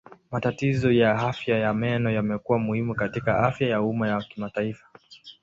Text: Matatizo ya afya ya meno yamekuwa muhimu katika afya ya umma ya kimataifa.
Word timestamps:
Matatizo 0.31 0.91
ya 0.91 1.11
afya 1.29 1.55
ya 1.59 1.73
meno 1.73 2.09
yamekuwa 2.11 2.59
muhimu 2.59 2.95
katika 2.95 3.37
afya 3.39 3.67
ya 3.69 3.81
umma 3.81 4.07
ya 4.07 4.21
kimataifa. 4.21 4.85